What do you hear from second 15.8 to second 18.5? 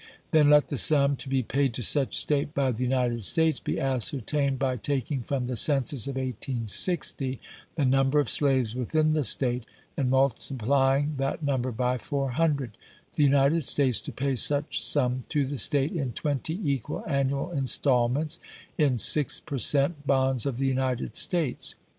in twenty equal annual instalments,